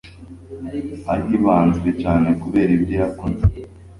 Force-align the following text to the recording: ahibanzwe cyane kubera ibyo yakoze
ahibanzwe 1.13 1.89
cyane 2.01 2.29
kubera 2.41 2.71
ibyo 2.77 2.95
yakoze 3.01 3.43